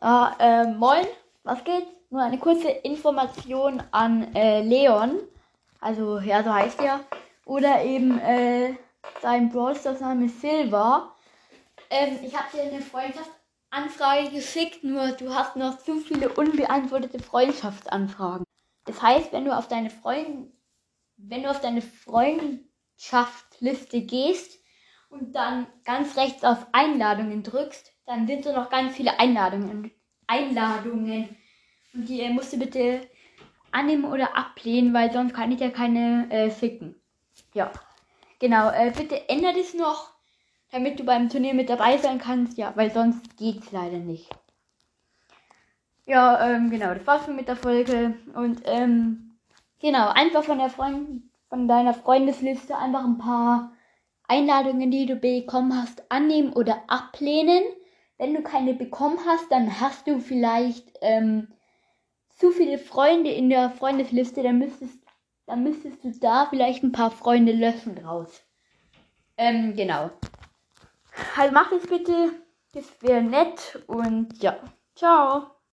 [0.00, 1.06] Ja, äh, moin,
[1.42, 1.86] was geht?
[2.10, 5.18] Nur eine kurze Information an äh, Leon.
[5.80, 7.00] Also, ja, so heißt er.
[7.44, 8.74] Oder eben äh,
[9.22, 11.14] sein Brawlstars-Name Silver.
[11.90, 18.44] Ähm, ich habe dir eine Freundschaftsanfrage geschickt, nur du hast noch zu viele unbeantwortete Freundschaftsanfragen.
[18.84, 20.52] Das heißt, wenn du auf deine Freund
[21.16, 24.60] wenn du auf deine Freundschaftsliste gehst
[25.20, 29.90] und dann ganz rechts auf Einladungen drückst, dann sind so noch ganz viele Einladungen.
[30.26, 31.36] Einladungen.
[31.94, 33.00] Und die äh, musst du bitte
[33.72, 36.94] annehmen oder ablehnen, weil sonst kann ich ja keine äh, ficken.
[37.54, 37.70] Ja.
[38.38, 38.70] Genau.
[38.70, 40.12] Äh, bitte ändert es noch,
[40.70, 42.58] damit du beim Turnier mit dabei sein kannst.
[42.58, 44.30] Ja, weil sonst geht's leider nicht.
[46.04, 46.94] Ja, ähm, genau.
[46.94, 48.14] Das war's mit der Folge.
[48.34, 49.36] Und ähm,
[49.80, 53.72] genau, einfach von der Freund von deiner Freundesliste einfach ein paar
[54.28, 57.62] Einladungen, die du bekommen hast, annehmen oder ablehnen.
[58.18, 61.48] Wenn du keine bekommen hast, dann hast du vielleicht ähm,
[62.30, 64.98] zu viele Freunde in der Freundesliste, dann müsstest,
[65.46, 68.42] dann müsstest du da vielleicht ein paar Freunde löschen draus.
[69.36, 70.10] Ähm, genau.
[71.36, 72.32] Halt mach das bitte.
[72.72, 74.58] Das wäre nett und ja.
[74.94, 75.55] Ciao.